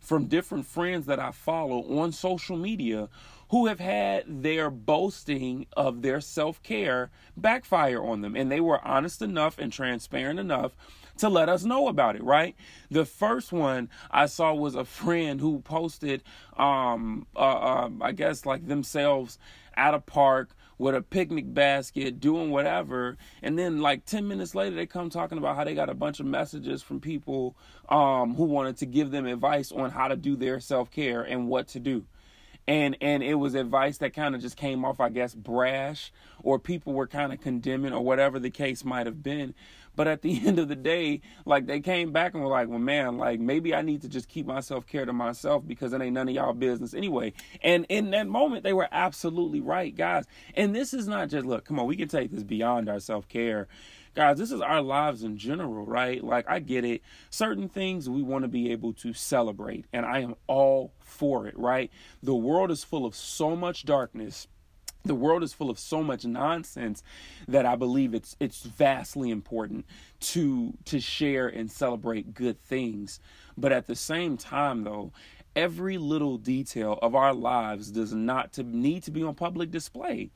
from 0.00 0.24
different 0.24 0.64
friends 0.64 1.04
that 1.04 1.20
I 1.20 1.32
follow 1.32 1.98
on 1.98 2.12
social 2.12 2.56
media 2.56 3.10
who 3.50 3.66
have 3.66 3.80
had 3.80 4.42
their 4.42 4.70
boasting 4.70 5.66
of 5.76 6.00
their 6.00 6.22
self 6.22 6.62
care 6.62 7.10
backfire 7.36 8.02
on 8.02 8.22
them. 8.22 8.34
And 8.34 8.50
they 8.50 8.60
were 8.60 8.82
honest 8.82 9.20
enough 9.20 9.58
and 9.58 9.70
transparent 9.70 10.40
enough 10.40 10.72
to 11.18 11.28
let 11.28 11.48
us 11.48 11.64
know 11.64 11.88
about 11.88 12.16
it, 12.16 12.22
right? 12.22 12.54
The 12.90 13.04
first 13.04 13.52
one 13.52 13.88
I 14.10 14.26
saw 14.26 14.54
was 14.54 14.74
a 14.74 14.84
friend 14.84 15.40
who 15.40 15.60
posted, 15.60 16.22
um, 16.56 17.26
uh, 17.36 17.38
uh, 17.38 17.90
I 18.00 18.12
guess, 18.12 18.46
like 18.46 18.66
themselves 18.66 19.38
at 19.76 19.94
a 19.94 20.00
park 20.00 20.50
with 20.78 20.94
a 20.94 21.02
picnic 21.02 21.52
basket, 21.52 22.20
doing 22.20 22.50
whatever, 22.50 23.16
and 23.42 23.58
then 23.58 23.80
like 23.80 24.04
10 24.04 24.26
minutes 24.26 24.54
later 24.54 24.74
they 24.74 24.86
come 24.86 25.08
talking 25.08 25.38
about 25.38 25.56
how 25.56 25.64
they 25.64 25.74
got 25.74 25.88
a 25.88 25.94
bunch 25.94 26.20
of 26.20 26.26
messages 26.26 26.82
from 26.82 27.00
people 27.00 27.56
um, 27.88 28.34
who 28.34 28.44
wanted 28.44 28.76
to 28.78 28.86
give 28.86 29.10
them 29.10 29.26
advice 29.26 29.70
on 29.70 29.90
how 29.90 30.08
to 30.08 30.16
do 30.16 30.36
their 30.36 30.60
self-care 30.60 31.22
and 31.22 31.48
what 31.48 31.68
to 31.68 31.80
do. 31.80 32.04
And 32.66 32.96
and 33.02 33.22
it 33.22 33.34
was 33.34 33.54
advice 33.54 33.98
that 33.98 34.14
kind 34.14 34.34
of 34.34 34.40
just 34.40 34.56
came 34.56 34.86
off 34.86 34.98
i 34.98 35.10
guess 35.10 35.34
brash 35.34 36.10
or 36.42 36.58
people 36.58 36.94
were 36.94 37.06
kind 37.06 37.30
of 37.30 37.42
condemning 37.42 37.92
or 37.92 38.00
whatever 38.00 38.38
the 38.38 38.48
case 38.48 38.86
might 38.86 39.04
have 39.04 39.22
been 39.22 39.54
but 39.96 40.06
at 40.06 40.22
the 40.22 40.40
end 40.46 40.58
of 40.58 40.68
the 40.68 40.76
day 40.76 41.20
like 41.44 41.66
they 41.66 41.80
came 41.80 42.12
back 42.12 42.34
and 42.34 42.42
were 42.42 42.48
like 42.48 42.68
well 42.68 42.78
man 42.78 43.18
like 43.18 43.40
maybe 43.40 43.74
i 43.74 43.82
need 43.82 44.02
to 44.02 44.08
just 44.08 44.28
keep 44.28 44.46
myself 44.46 44.86
care 44.86 45.04
to 45.04 45.12
myself 45.12 45.66
because 45.66 45.92
it 45.92 46.00
ain't 46.00 46.14
none 46.14 46.28
of 46.28 46.34
y'all 46.34 46.52
business 46.52 46.94
anyway 46.94 47.32
and 47.62 47.86
in 47.88 48.10
that 48.10 48.26
moment 48.26 48.62
they 48.62 48.72
were 48.72 48.88
absolutely 48.92 49.60
right 49.60 49.96
guys 49.96 50.24
and 50.54 50.74
this 50.74 50.94
is 50.94 51.06
not 51.06 51.28
just 51.28 51.46
look 51.46 51.64
come 51.64 51.78
on 51.78 51.86
we 51.86 51.96
can 51.96 52.08
take 52.08 52.30
this 52.30 52.42
beyond 52.42 52.88
our 52.88 53.00
self-care 53.00 53.68
guys, 54.14 54.38
this 54.38 54.52
is 54.52 54.60
our 54.60 54.80
lives 54.80 55.22
in 55.22 55.36
general, 55.36 55.84
right? 55.84 56.22
Like, 56.22 56.48
I 56.48 56.60
get 56.60 56.84
it. 56.84 57.02
Certain 57.30 57.68
things 57.68 58.08
we 58.08 58.22
want 58.22 58.44
to 58.44 58.48
be 58.48 58.70
able 58.70 58.92
to 58.94 59.12
celebrate, 59.12 59.86
and 59.92 60.06
I 60.06 60.20
am 60.20 60.36
all 60.46 60.92
for 61.00 61.46
it, 61.46 61.58
right? 61.58 61.90
The 62.22 62.34
world 62.34 62.70
is 62.70 62.84
full 62.84 63.04
of 63.04 63.14
so 63.14 63.56
much 63.56 63.84
darkness 63.84 64.46
the 65.06 65.14
world 65.14 65.42
is 65.42 65.52
full 65.52 65.70
of 65.70 65.78
so 65.78 66.02
much 66.02 66.24
nonsense 66.24 67.02
that 67.46 67.66
I 67.66 67.76
believe 67.76 68.14
it's 68.14 68.36
it's 68.40 68.62
vastly 68.62 69.30
important 69.30 69.86
to 70.20 70.72
to 70.86 71.00
share 71.00 71.48
and 71.48 71.70
celebrate 71.70 72.34
good 72.34 72.60
things. 72.62 73.20
But 73.56 73.72
at 73.72 73.86
the 73.86 73.96
same 73.96 74.36
time 74.36 74.84
though, 74.84 75.12
every 75.54 75.98
little 75.98 76.38
detail 76.38 76.98
of 77.02 77.14
our 77.14 77.34
lives 77.34 77.90
does 77.90 78.12
not 78.12 78.52
to 78.54 78.62
need 78.62 79.02
to 79.04 79.10
be 79.10 79.22
on 79.22 79.34
public 79.34 79.70
display 79.70 80.30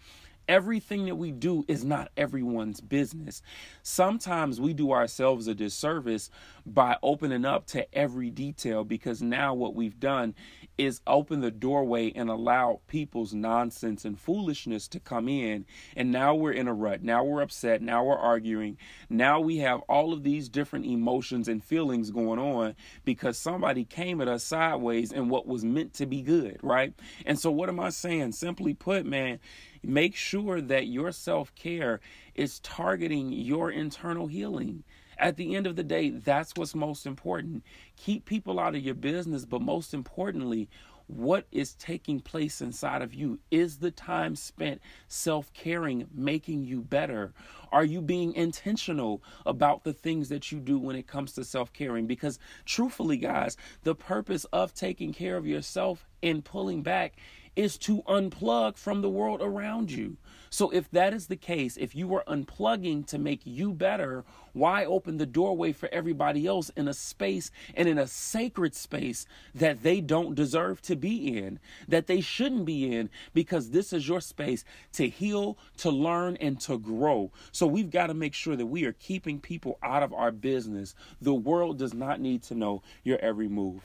everything 0.48 1.06
that 1.06 1.16
we 1.16 1.30
do 1.30 1.64
is 1.68 1.84
not 1.84 2.10
everyone's 2.16 2.80
business. 2.80 3.42
Sometimes 3.82 4.60
we 4.60 4.72
do 4.72 4.92
ourselves 4.92 5.46
a 5.46 5.54
disservice 5.54 6.30
by 6.64 6.96
opening 7.02 7.44
up 7.44 7.66
to 7.66 7.94
every 7.96 8.30
detail 8.30 8.84
because 8.84 9.22
now 9.22 9.54
what 9.54 9.74
we've 9.74 10.00
done 10.00 10.34
is 10.76 11.00
open 11.06 11.40
the 11.40 11.50
doorway 11.50 12.12
and 12.12 12.30
allow 12.30 12.80
people's 12.86 13.34
nonsense 13.34 14.04
and 14.04 14.18
foolishness 14.18 14.86
to 14.88 15.00
come 15.00 15.28
in. 15.28 15.66
And 15.96 16.12
now 16.12 16.34
we're 16.34 16.52
in 16.52 16.68
a 16.68 16.74
rut. 16.74 17.02
Now 17.02 17.24
we're 17.24 17.42
upset. 17.42 17.82
Now 17.82 18.04
we're 18.04 18.16
arguing. 18.16 18.78
Now 19.10 19.40
we 19.40 19.58
have 19.58 19.80
all 19.88 20.12
of 20.12 20.22
these 20.22 20.48
different 20.48 20.86
emotions 20.86 21.48
and 21.48 21.62
feelings 21.62 22.10
going 22.10 22.38
on 22.38 22.76
because 23.04 23.36
somebody 23.36 23.84
came 23.84 24.20
at 24.20 24.28
us 24.28 24.44
sideways 24.44 25.12
in 25.12 25.28
what 25.28 25.46
was 25.46 25.64
meant 25.64 25.94
to 25.94 26.06
be 26.06 26.22
good, 26.22 26.58
right? 26.62 26.94
And 27.26 27.38
so, 27.38 27.50
what 27.50 27.68
am 27.68 27.80
I 27.80 27.90
saying? 27.90 28.32
Simply 28.32 28.72
put, 28.72 29.04
man, 29.04 29.40
Make 29.82 30.14
sure 30.14 30.60
that 30.60 30.86
your 30.86 31.12
self 31.12 31.54
care 31.54 32.00
is 32.34 32.60
targeting 32.60 33.32
your 33.32 33.70
internal 33.70 34.26
healing. 34.26 34.84
At 35.18 35.36
the 35.36 35.56
end 35.56 35.66
of 35.66 35.74
the 35.74 35.82
day, 35.82 36.10
that's 36.10 36.52
what's 36.54 36.74
most 36.74 37.04
important. 37.04 37.64
Keep 37.96 38.24
people 38.24 38.60
out 38.60 38.76
of 38.76 38.82
your 38.82 38.94
business, 38.94 39.44
but 39.44 39.60
most 39.60 39.92
importantly, 39.92 40.68
what 41.08 41.46
is 41.50 41.72
taking 41.74 42.20
place 42.20 42.60
inside 42.60 43.00
of 43.02 43.14
you? 43.14 43.40
Is 43.50 43.78
the 43.78 43.90
time 43.90 44.36
spent 44.36 44.80
self 45.08 45.52
caring 45.54 46.06
making 46.14 46.64
you 46.64 46.82
better? 46.82 47.32
Are 47.72 47.84
you 47.84 48.02
being 48.02 48.34
intentional 48.34 49.22
about 49.46 49.84
the 49.84 49.94
things 49.94 50.28
that 50.28 50.52
you 50.52 50.60
do 50.60 50.78
when 50.78 50.96
it 50.96 51.06
comes 51.06 51.32
to 51.32 51.44
self 51.44 51.72
caring? 51.72 52.06
Because, 52.06 52.38
truthfully, 52.66 53.16
guys, 53.16 53.56
the 53.82 53.94
purpose 53.94 54.44
of 54.52 54.74
taking 54.74 55.12
care 55.12 55.36
of 55.36 55.46
yourself 55.46 56.06
and 56.22 56.44
pulling 56.44 56.82
back 56.82 57.14
is 57.58 57.76
to 57.76 58.02
unplug 58.02 58.76
from 58.76 59.02
the 59.02 59.10
world 59.10 59.42
around 59.42 59.90
you. 59.90 60.16
So, 60.48 60.70
if 60.70 60.88
that 60.92 61.12
is 61.12 61.26
the 61.26 61.36
case, 61.36 61.76
if 61.76 61.92
you 61.92 62.14
are 62.14 62.22
unplugging 62.28 63.04
to 63.08 63.18
make 63.18 63.40
you 63.44 63.74
better, 63.74 64.24
why 64.52 64.84
open 64.84 65.16
the 65.16 65.26
doorway 65.26 65.72
for 65.72 65.88
everybody 65.90 66.46
else 66.46 66.70
in 66.76 66.86
a 66.86 66.94
space 66.94 67.50
and 67.74 67.88
in 67.88 67.98
a 67.98 68.06
sacred 68.06 68.76
space 68.76 69.26
that 69.56 69.82
they 69.82 70.00
don't 70.00 70.36
deserve 70.36 70.80
to 70.82 70.94
be 70.94 71.36
in, 71.36 71.58
that 71.88 72.06
they 72.06 72.20
shouldn't 72.20 72.64
be 72.64 72.94
in, 72.94 73.10
because 73.34 73.70
this 73.70 73.92
is 73.92 74.08
your 74.08 74.20
space 74.20 74.64
to 74.92 75.08
heal, 75.08 75.58
to 75.78 75.90
learn, 75.90 76.36
and 76.36 76.60
to 76.60 76.78
grow. 76.78 77.32
So, 77.50 77.66
we've 77.66 77.90
got 77.90 78.06
to 78.06 78.14
make 78.14 78.34
sure 78.34 78.54
that 78.54 78.66
we 78.66 78.84
are 78.84 78.92
keeping 78.92 79.40
people 79.40 79.80
out 79.82 80.04
of 80.04 80.12
our 80.12 80.30
business. 80.30 80.94
The 81.20 81.34
world 81.34 81.76
does 81.78 81.92
not 81.92 82.20
need 82.20 82.44
to 82.44 82.54
know 82.54 82.82
your 83.02 83.18
every 83.18 83.48
move. 83.48 83.82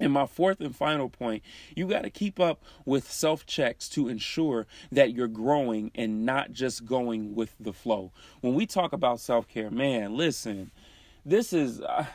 And 0.00 0.12
my 0.12 0.26
fourth 0.26 0.60
and 0.60 0.74
final 0.74 1.10
point, 1.10 1.42
you 1.76 1.86
got 1.86 2.02
to 2.02 2.10
keep 2.10 2.40
up 2.40 2.64
with 2.84 3.10
self 3.10 3.46
checks 3.46 3.88
to 3.90 4.08
ensure 4.08 4.66
that 4.90 5.12
you're 5.12 5.28
growing 5.28 5.90
and 5.94 6.24
not 6.24 6.52
just 6.52 6.86
going 6.86 7.34
with 7.34 7.54
the 7.60 7.72
flow. 7.72 8.10
When 8.40 8.54
we 8.54 8.66
talk 8.66 8.92
about 8.92 9.20
self 9.20 9.46
care, 9.46 9.70
man, 9.70 10.16
listen, 10.16 10.70
this 11.24 11.52
is, 11.52 11.80
uh, 11.80 12.06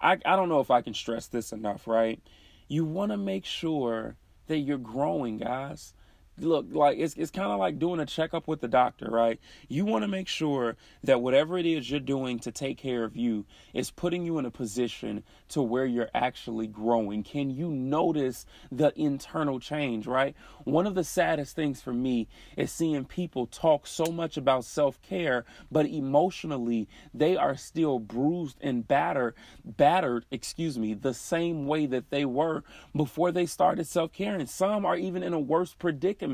I, 0.00 0.18
I 0.24 0.36
don't 0.36 0.48
know 0.48 0.60
if 0.60 0.70
I 0.70 0.82
can 0.82 0.94
stress 0.94 1.28
this 1.28 1.52
enough, 1.52 1.86
right? 1.86 2.20
You 2.66 2.84
want 2.84 3.12
to 3.12 3.16
make 3.16 3.44
sure 3.44 4.16
that 4.48 4.58
you're 4.58 4.78
growing, 4.78 5.38
guys 5.38 5.94
look 6.40 6.66
like 6.70 6.98
it's 6.98 7.14
it's 7.14 7.30
kind 7.30 7.50
of 7.50 7.58
like 7.58 7.78
doing 7.78 8.00
a 8.00 8.06
checkup 8.06 8.46
with 8.46 8.60
the 8.60 8.68
doctor, 8.68 9.08
right? 9.10 9.40
You 9.68 9.84
want 9.84 10.02
to 10.02 10.08
make 10.08 10.28
sure 10.28 10.76
that 11.02 11.20
whatever 11.20 11.58
it 11.58 11.66
is 11.66 11.90
you're 11.90 12.00
doing 12.00 12.38
to 12.40 12.52
take 12.52 12.78
care 12.78 13.04
of 13.04 13.16
you 13.16 13.46
is 13.74 13.90
putting 13.90 14.24
you 14.24 14.38
in 14.38 14.46
a 14.46 14.50
position 14.50 15.24
to 15.48 15.62
where 15.62 15.86
you're 15.86 16.10
actually 16.14 16.66
growing. 16.66 17.22
Can 17.22 17.50
you 17.50 17.70
notice 17.70 18.46
the 18.70 18.92
internal 19.00 19.58
change, 19.58 20.06
right? 20.06 20.34
One 20.64 20.86
of 20.86 20.94
the 20.94 21.04
saddest 21.04 21.56
things 21.56 21.80
for 21.80 21.92
me 21.92 22.28
is 22.56 22.70
seeing 22.70 23.04
people 23.04 23.46
talk 23.46 23.86
so 23.86 24.06
much 24.06 24.36
about 24.36 24.64
self-care, 24.64 25.44
but 25.70 25.86
emotionally 25.86 26.88
they 27.14 27.36
are 27.36 27.56
still 27.56 27.98
bruised 27.98 28.58
and 28.60 28.86
battered, 28.86 29.34
battered, 29.64 30.26
excuse 30.30 30.78
me, 30.78 30.94
the 30.94 31.14
same 31.14 31.66
way 31.66 31.86
that 31.86 32.10
they 32.10 32.24
were 32.24 32.62
before 32.94 33.32
they 33.32 33.46
started 33.46 33.86
self-care. 33.86 34.34
And 34.34 34.48
some 34.48 34.84
are 34.84 34.96
even 34.96 35.22
in 35.22 35.32
a 35.32 35.40
worse 35.40 35.74
predicament 35.74 36.27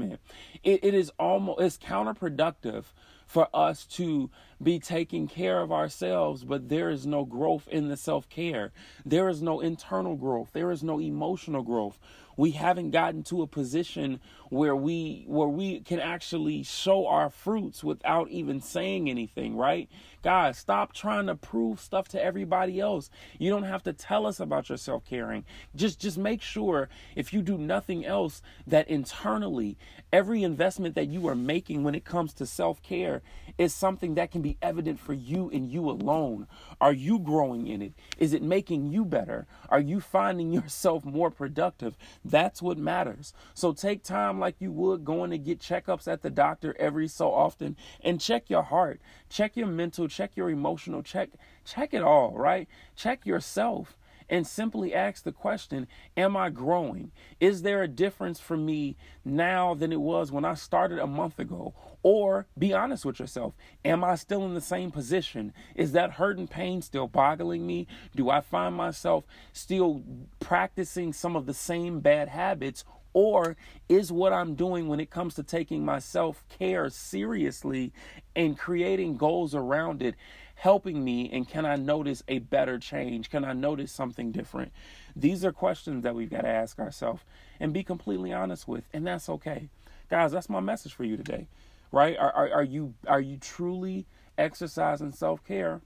It, 0.63 0.81
it 0.83 0.95
is 0.95 1.11
almost 1.19 1.61
it's 1.61 1.79
counterproductive 1.79 2.85
for 3.27 3.49
us 3.55 3.85
to 3.85 4.31
be 4.63 4.79
taking 4.79 5.27
care 5.29 5.61
of 5.61 5.73
ourselves, 5.73 6.45
but 6.45 6.69
there 6.69 6.91
is 6.91 7.07
no 7.07 7.25
growth 7.25 7.69
in 7.69 7.89
the 7.89 7.97
self 7.97 8.29
care. 8.29 8.73
There 9.05 9.29
is 9.29 9.43
no 9.43 9.61
internal 9.61 10.17
growth. 10.17 10.51
There 10.53 10.71
is 10.71 10.83
no 10.83 11.01
emotional 11.01 11.63
growth 11.63 11.99
we 12.37 12.53
haven't 12.53 12.91
gotten 12.91 13.23
to 13.25 13.43
a 13.43 13.47
position 13.47 14.21
where 14.51 14.77
we 14.77 15.25
where 15.27 15.49
we 15.49 15.81
can 15.81 15.99
actually 15.99 16.63
show 16.63 17.07
our 17.07 17.31
fruits 17.31 17.83
without 17.83 18.29
even 18.31 18.61
saying 18.61 19.09
anything 19.09 19.57
right 19.57 19.89
guys 20.23 20.59
stop 20.59 20.93
trying 20.93 21.27
to 21.27 21.35
prove 21.35 21.81
stuff 21.81 22.09
to 22.09 22.23
everybody 22.23 22.81
else 22.81 23.11
you 23.39 23.51
don't 23.51 23.65
have 23.65 23.83
to 23.83 23.93
tell 23.93 24.27
us 24.27 24.41
about 24.41 24.69
your 24.69 24.79
self-caring 24.79 25.45
just 25.75 26.01
just 26.01 26.19
make 26.19 26.43
sure 26.43 26.89
if 27.17 27.33
you 27.33 27.43
do 27.43 27.59
nothing 27.59 28.05
else 28.05 28.43
that 28.67 28.89
internally 28.89 29.77
every 30.13 30.43
investment 30.43 30.95
that 30.95 31.09
you 31.09 31.27
are 31.27 31.35
making 31.35 31.83
when 31.83 31.95
it 31.95 32.05
comes 32.05 32.33
to 32.33 32.47
self-care 32.47 33.23
is 33.59 33.75
something 33.75 34.15
that 34.15 34.31
can 34.31 34.43
be 34.43 34.59
evident 34.61 34.99
for 34.99 35.13
you 35.13 35.51
and 35.51 35.71
you 35.71 35.89
alone. 35.89 36.47
Are 36.81 36.93
you 36.93 37.19
growing 37.19 37.67
in 37.67 37.83
it? 37.83 37.93
Is 38.19 38.33
it 38.33 38.43
making 38.43 38.87
you 38.87 39.05
better? 39.05 39.47
Are 39.69 39.81
you 39.81 40.01
finding 40.01 40.53
yourself 40.53 41.05
more 41.05 41.31
productive? 41.31 41.97
That's 42.25 42.63
what 42.63 42.79
matters. 42.79 43.33
So 43.55 43.73
take 43.73 44.03
time 44.03 44.39
like 44.39 44.61
you 44.61 44.73
would 44.73 45.05
going 45.05 45.31
to 45.31 45.39
get 45.39 45.61
checkups 45.61 46.07
at 46.07 46.23
the 46.23 46.31
doctor 46.31 46.75
every 46.79 47.09
so 47.09 47.33
often 47.33 47.77
and 48.03 48.21
check 48.21 48.51
your 48.51 48.63
heart, 48.63 49.01
check 49.29 49.57
your 49.57 49.67
mental, 49.67 50.09
check 50.09 50.37
your 50.37 50.51
emotional, 50.51 51.03
check 51.03 51.31
check 51.65 51.95
it 51.95 52.03
all, 52.03 52.33
right? 52.37 52.69
Check 52.95 53.25
yourself 53.27 53.97
and 54.29 54.47
simply 54.47 54.95
ask 54.95 55.25
the 55.25 55.33
question 55.33 55.87
Am 56.17 56.37
I 56.37 56.51
growing? 56.51 57.13
Is 57.41 57.63
there 57.63 57.83
a 57.83 57.89
difference 57.89 58.41
for 58.41 58.57
me 58.57 58.97
now 59.25 59.75
than 59.75 59.93
it 59.93 60.01
was 60.01 60.33
when 60.33 60.45
I 60.45 60.55
started 60.55 60.99
a 60.99 61.07
month 61.07 61.39
ago? 61.39 61.75
Or 62.03 62.47
be 62.59 62.73
honest 62.73 63.05
with 63.05 63.19
yourself 63.19 63.55
Am 63.85 64.05
I 64.05 64.15
still 64.15 64.45
in 64.45 64.55
the 64.55 64.61
same 64.61 64.91
position? 64.91 65.53
Is 65.75 65.93
that 65.93 66.13
hurt 66.13 66.39
and 66.39 66.51
pain 66.51 66.83
still 66.83 67.09
boggling 67.09 67.67
me? 67.67 67.87
Do 68.15 68.31
I 68.31 68.41
find 68.41 68.75
myself 68.75 69.25
still 69.53 70.03
practicing 70.41 71.13
some 71.13 71.37
of 71.37 71.47
the 71.47 71.55
same 71.55 72.01
bad 72.01 72.29
habits? 72.29 72.85
Or 73.15 73.57
is 73.89 74.11
what 74.11 74.33
I'm 74.33 74.57
doing 74.57 74.89
when 74.89 74.99
it 74.99 75.09
comes 75.09 75.35
to 75.37 75.45
taking 75.45 75.85
my 75.85 76.01
self 76.01 76.45
care 76.49 76.91
seriously 76.91 77.93
and 78.35 78.59
creating 78.59 79.17
goals 79.17 79.55
around 79.55 80.03
it 80.03 80.17
helping 80.55 81.05
me? 81.05 81.31
And 81.33 81.49
can 81.49 81.67
I 81.67 81.77
notice 81.77 82.23
a 82.29 82.39
better 82.39 82.79
change? 82.79 83.31
Can 83.31 83.45
I 83.45 83.53
notice 83.53 83.93
something 83.93 84.33
different? 84.33 84.73
These 85.17 85.45
are 85.45 85.53
questions 85.53 86.03
that 86.03 86.15
we've 86.15 86.31
got 86.31 86.43
to 86.43 86.49
ask 86.49 86.79
ourselves 86.79 87.23
and 87.61 87.73
be 87.73 87.85
completely 87.85 88.33
honest 88.33 88.67
with, 88.67 88.85
and 88.93 89.07
that's 89.07 89.29
okay. 89.29 89.69
Guys, 90.11 90.33
that's 90.33 90.51
my 90.51 90.61
message 90.61 90.95
for 90.95 91.05
you 91.05 91.17
today. 91.17 91.49
Right? 91.93 92.17
Are, 92.19 92.33
are, 92.33 92.53
are 92.53 92.65
you 92.65 92.95
are 93.07 93.21
you 93.21 93.37
truly 93.37 94.07
exercising 94.37 95.13
self-care 95.13 95.81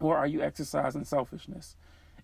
or 0.00 0.16
are 0.16 0.26
you 0.26 0.42
exercising 0.42 1.04
selfishness? 1.04 1.76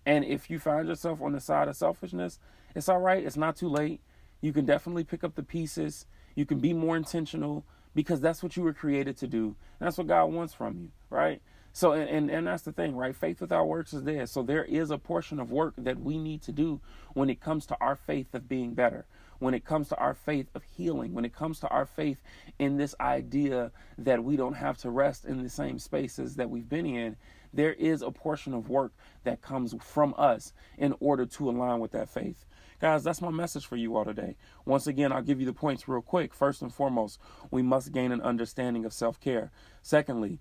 And 0.05 0.25
if 0.25 0.49
you 0.49 0.59
find 0.59 0.89
yourself 0.89 1.21
on 1.21 1.31
the 1.31 1.39
side 1.39 1.69
of 1.69 1.75
selfishness, 1.77 2.39
it's 2.75 2.89
all 2.89 2.99
right. 2.99 3.23
It's 3.23 3.37
not 3.37 3.55
too 3.55 3.69
late. 3.69 4.01
You 4.41 4.51
can 4.51 4.65
definitely 4.65 5.05
pick 5.05 5.23
up 5.23 5.35
the 5.35 5.43
pieces. 5.43 6.05
You 6.35 6.45
can 6.45 6.59
be 6.59 6.73
more 6.73 6.97
intentional 6.97 7.63
because 7.95 8.19
that's 8.19 8.43
what 8.43 8.57
you 8.57 8.63
were 8.63 8.73
created 8.73 9.17
to 9.17 9.27
do. 9.27 9.55
that's 9.79 9.97
what 9.97 10.07
God 10.07 10.25
wants 10.25 10.53
from 10.53 10.77
you, 10.77 10.91
right? 11.09 11.41
So, 11.75 11.93
and, 11.93 12.07
and, 12.07 12.29
and 12.29 12.47
that's 12.47 12.61
the 12.61 12.71
thing, 12.71 12.95
right? 12.95 13.15
Faith 13.15 13.41
without 13.41 13.67
works 13.67 13.93
is 13.93 14.03
dead. 14.03 14.29
So, 14.29 14.43
there 14.43 14.63
is 14.63 14.91
a 14.91 14.97
portion 14.99 15.39
of 15.39 15.51
work 15.51 15.73
that 15.79 15.99
we 15.99 16.19
need 16.19 16.43
to 16.43 16.51
do 16.51 16.79
when 17.13 17.31
it 17.31 17.41
comes 17.41 17.65
to 17.67 17.77
our 17.81 17.95
faith 17.95 18.35
of 18.35 18.47
being 18.47 18.75
better, 18.75 19.07
when 19.39 19.55
it 19.55 19.65
comes 19.65 19.89
to 19.89 19.97
our 19.97 20.13
faith 20.13 20.47
of 20.53 20.61
healing, 20.63 21.15
when 21.15 21.25
it 21.25 21.33
comes 21.35 21.59
to 21.61 21.67
our 21.69 21.87
faith 21.87 22.21
in 22.59 22.77
this 22.77 22.93
idea 23.01 23.71
that 23.97 24.23
we 24.23 24.37
don't 24.37 24.53
have 24.53 24.77
to 24.77 24.91
rest 24.91 25.25
in 25.25 25.41
the 25.41 25.49
same 25.49 25.79
spaces 25.79 26.35
that 26.35 26.49
we've 26.49 26.69
been 26.69 26.85
in. 26.85 27.17
There 27.51 27.73
is 27.73 28.03
a 28.03 28.11
portion 28.11 28.53
of 28.53 28.69
work 28.69 28.93
that 29.23 29.41
comes 29.41 29.75
from 29.81 30.13
us 30.15 30.53
in 30.77 30.93
order 30.99 31.25
to 31.25 31.49
align 31.49 31.79
with 31.79 31.91
that 31.91 32.09
faith. 32.09 32.45
Guys, 32.79 33.03
that's 33.03 33.21
my 33.21 33.29
message 33.31 33.65
for 33.65 33.77
you 33.77 33.95
all 33.95 34.05
today. 34.05 34.35
Once 34.65 34.87
again, 34.87 35.11
I'll 35.11 35.21
give 35.21 35.39
you 35.39 35.45
the 35.45 35.53
points 35.53 35.87
real 35.87 36.01
quick. 36.01 36.33
First 36.33 36.61
and 36.61 36.73
foremost, 36.73 37.19
we 37.49 37.61
must 37.61 37.93
gain 37.93 38.11
an 38.11 38.21
understanding 38.21 38.85
of 38.85 38.93
self 38.93 39.19
care. 39.19 39.51
Secondly, 39.81 40.39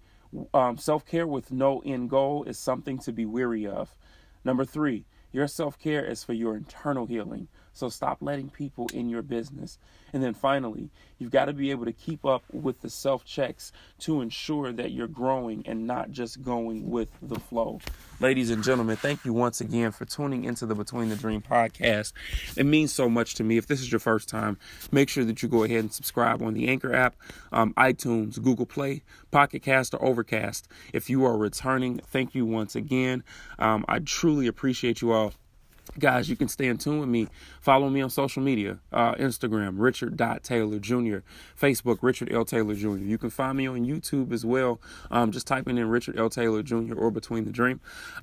um, 0.54 0.76
self 0.76 1.04
care 1.04 1.26
with 1.26 1.52
no 1.52 1.80
end 1.84 2.10
goal 2.10 2.44
is 2.44 2.58
something 2.58 2.98
to 3.00 3.12
be 3.12 3.26
weary 3.26 3.66
of. 3.66 3.96
Number 4.44 4.64
three, 4.64 5.04
your 5.32 5.46
self 5.46 5.78
care 5.78 6.04
is 6.04 6.24
for 6.24 6.32
your 6.32 6.56
internal 6.56 7.06
healing. 7.06 7.48
So 7.72 7.88
stop 7.88 8.18
letting 8.20 8.50
people 8.50 8.88
in 8.92 9.08
your 9.08 9.22
business. 9.22 9.78
And 10.12 10.22
then 10.22 10.34
finally, 10.34 10.90
you've 11.18 11.30
got 11.30 11.46
to 11.46 11.52
be 11.52 11.70
able 11.70 11.86
to 11.86 11.92
keep 11.92 12.24
up 12.24 12.42
with 12.52 12.82
the 12.82 12.90
self 12.90 13.24
checks 13.24 13.72
to 14.00 14.20
ensure 14.20 14.72
that 14.72 14.92
you're 14.92 15.08
growing 15.08 15.62
and 15.66 15.86
not 15.86 16.10
just 16.10 16.42
going 16.42 16.90
with 16.90 17.08
the 17.22 17.40
flow. 17.40 17.80
Ladies 18.20 18.50
and 18.50 18.62
gentlemen, 18.62 18.96
thank 18.96 19.24
you 19.24 19.32
once 19.32 19.60
again 19.60 19.90
for 19.90 20.04
tuning 20.04 20.44
into 20.44 20.66
the 20.66 20.74
Between 20.74 21.08
the 21.08 21.16
Dream 21.16 21.40
podcast. 21.40 22.12
It 22.56 22.66
means 22.66 22.92
so 22.92 23.08
much 23.08 23.34
to 23.36 23.44
me. 23.44 23.56
If 23.56 23.66
this 23.66 23.80
is 23.80 23.90
your 23.90 24.00
first 24.00 24.28
time, 24.28 24.58
make 24.90 25.08
sure 25.08 25.24
that 25.24 25.42
you 25.42 25.48
go 25.48 25.64
ahead 25.64 25.80
and 25.80 25.92
subscribe 25.92 26.42
on 26.42 26.54
the 26.54 26.68
Anchor 26.68 26.94
app, 26.94 27.16
um, 27.52 27.72
iTunes, 27.74 28.40
Google 28.40 28.66
Play, 28.66 29.02
Pocket 29.30 29.62
Cast, 29.62 29.94
or 29.94 30.04
Overcast. 30.04 30.68
If 30.92 31.08
you 31.08 31.24
are 31.24 31.36
returning, 31.36 31.98
thank 31.98 32.34
you 32.34 32.44
once 32.44 32.76
again. 32.76 33.24
Um, 33.58 33.84
I 33.88 34.00
truly 34.00 34.46
appreciate 34.46 35.00
you 35.00 35.12
all 35.12 35.32
guys 35.98 36.28
you 36.28 36.36
can 36.36 36.48
stay 36.48 36.66
in 36.66 36.78
tune 36.78 37.00
with 37.00 37.08
me. 37.08 37.28
Follow 37.60 37.88
me 37.88 38.00
on 38.00 38.10
social 38.10 38.42
media 38.42 38.78
uh, 38.92 39.14
instagram 39.14 39.74
richard 39.76 40.20
taylor 40.42 40.78
jr 40.78 41.18
facebook 41.60 41.98
richard 42.02 42.32
l. 42.32 42.44
Taylor 42.44 42.74
jr 42.74 42.96
you 42.96 43.18
can 43.18 43.30
find 43.30 43.58
me 43.58 43.66
on 43.66 43.84
youtube 43.84 44.32
as 44.32 44.44
well. 44.44 44.80
Um, 45.10 45.32
just 45.32 45.46
typing 45.46 45.78
in 45.78 45.88
richard 45.88 46.18
l. 46.18 46.30
Taylor 46.30 46.62
jr 46.62 46.94
or 46.94 47.10
between 47.10 47.44
the 47.44 47.52
dream. 47.52 47.80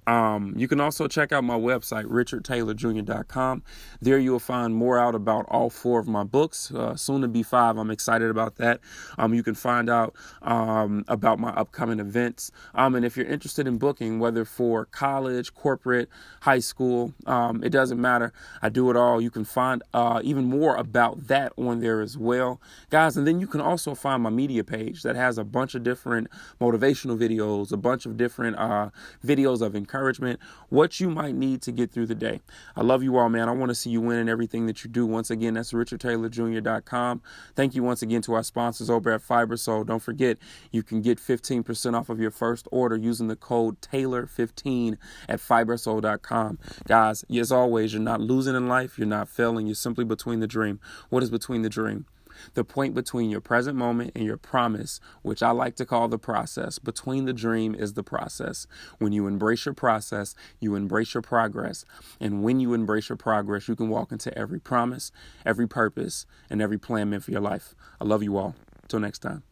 Um, 0.07 0.53
you 0.57 0.67
can 0.67 0.79
also 0.79 1.07
check 1.07 1.31
out 1.31 1.43
my 1.43 1.57
website 1.57 2.05
richardtaylorjr.com 2.05 3.63
there 4.01 4.17
you'll 4.17 4.39
find 4.39 4.73
more 4.73 4.99
out 4.99 5.15
about 5.15 5.45
all 5.49 5.69
four 5.69 5.99
of 5.99 6.07
my 6.07 6.23
books 6.23 6.71
uh, 6.71 6.95
soon 6.95 7.21
to 7.21 7.27
be 7.27 7.43
five. 7.43 7.77
I'm 7.77 7.91
excited 7.91 8.29
about 8.29 8.55
that. 8.55 8.79
Um, 9.17 9.33
you 9.33 9.43
can 9.43 9.55
find 9.55 9.89
out 9.89 10.15
um, 10.41 11.03
about 11.07 11.39
my 11.39 11.49
upcoming 11.49 11.99
events. 11.99 12.51
Um, 12.75 12.95
and 12.95 13.05
if 13.05 13.17
you're 13.17 13.25
interested 13.25 13.67
in 13.67 13.77
booking 13.77 14.19
whether 14.19 14.45
for 14.45 14.85
college 14.85 15.53
corporate 15.53 16.09
high 16.41 16.59
school 16.59 17.13
um, 17.49 17.63
it 17.63 17.69
doesn't 17.69 17.99
matter. 17.99 18.31
I 18.61 18.69
do 18.69 18.89
it 18.91 18.95
all. 18.95 19.19
You 19.19 19.31
can 19.31 19.43
find 19.43 19.81
uh, 19.93 20.21
even 20.23 20.45
more 20.45 20.75
about 20.75 21.27
that 21.27 21.51
on 21.57 21.79
there 21.79 22.01
as 22.01 22.17
well, 22.17 22.61
guys. 22.89 23.17
And 23.17 23.25
then 23.25 23.39
you 23.39 23.47
can 23.47 23.59
also 23.59 23.95
find 23.95 24.21
my 24.21 24.29
media 24.29 24.63
page 24.63 25.01
that 25.03 25.15
has 25.15 25.37
a 25.37 25.43
bunch 25.43 25.73
of 25.73 25.83
different 25.83 26.27
motivational 26.61 27.17
videos, 27.17 27.71
a 27.71 27.77
bunch 27.77 28.05
of 28.05 28.17
different 28.17 28.57
uh, 28.57 28.89
videos 29.25 29.61
of 29.61 29.75
encouragement, 29.75 30.39
what 30.69 30.99
you 30.99 31.09
might 31.09 31.33
need 31.33 31.61
to 31.63 31.71
get 31.71 31.91
through 31.91 32.05
the 32.05 32.15
day. 32.15 32.39
I 32.75 32.81
love 32.81 33.01
you 33.01 33.17
all, 33.17 33.29
man. 33.29 33.49
I 33.49 33.51
want 33.51 33.69
to 33.69 33.75
see 33.75 33.89
you 33.89 34.01
win 34.01 34.19
in 34.19 34.29
everything 34.29 34.67
that 34.67 34.83
you 34.83 34.89
do. 34.89 35.05
Once 35.05 35.31
again, 35.31 35.55
that's 35.55 35.73
richardtaylorjr.com. 35.73 37.21
Thank 37.55 37.75
you 37.75 37.83
once 37.83 38.01
again 38.01 38.21
to 38.23 38.33
our 38.33 38.43
sponsors 38.43 38.89
over 38.89 39.11
at 39.11 39.21
FiberSoul. 39.21 39.87
Don't 39.87 40.01
forget, 40.01 40.37
you 40.71 40.83
can 40.83 41.01
get 41.01 41.17
15% 41.17 41.97
off 41.97 42.09
of 42.09 42.19
your 42.19 42.31
first 42.31 42.67
order 42.71 42.95
using 42.95 43.27
the 43.27 43.35
code 43.35 43.81
Taylor15 43.81 44.97
at 45.27 45.39
fibersoul.com. 45.39 46.59
Guys, 46.87 47.25
as 47.39 47.51
always, 47.51 47.93
you're 47.93 48.01
not 48.01 48.21
losing 48.21 48.55
in 48.55 48.67
life, 48.67 48.97
you're 48.97 49.07
not 49.07 49.29
failing, 49.29 49.67
you're 49.67 49.75
simply 49.75 50.05
between 50.05 50.39
the 50.39 50.47
dream. 50.47 50.79
What 51.09 51.23
is 51.23 51.29
between 51.29 51.61
the 51.61 51.69
dream? 51.69 52.05
The 52.53 52.63
point 52.63 52.93
between 52.93 53.29
your 53.29 53.41
present 53.41 53.77
moment 53.77 54.11
and 54.15 54.25
your 54.25 54.37
promise, 54.37 54.99
which 55.21 55.43
I 55.43 55.51
like 55.51 55.75
to 55.77 55.85
call 55.85 56.07
the 56.07 56.17
process. 56.17 56.79
Between 56.79 57.25
the 57.25 57.33
dream 57.33 57.75
is 57.75 57.93
the 57.93 58.03
process. 58.03 58.67
When 58.97 59.11
you 59.11 59.27
embrace 59.27 59.65
your 59.65 59.73
process, 59.73 60.35
you 60.59 60.75
embrace 60.75 61.13
your 61.13 61.21
progress. 61.21 61.85
And 62.19 62.43
when 62.43 62.59
you 62.59 62.73
embrace 62.73 63.09
your 63.09 63.17
progress, 63.17 63.67
you 63.67 63.75
can 63.75 63.89
walk 63.89 64.11
into 64.11 64.35
every 64.37 64.59
promise, 64.59 65.11
every 65.45 65.67
purpose, 65.67 66.25
and 66.49 66.61
every 66.61 66.77
plan 66.77 67.09
meant 67.09 67.23
for 67.23 67.31
your 67.31 67.41
life. 67.41 67.75
I 67.99 68.05
love 68.05 68.23
you 68.23 68.37
all. 68.37 68.55
Till 68.87 68.99
next 68.99 69.19
time. 69.19 69.48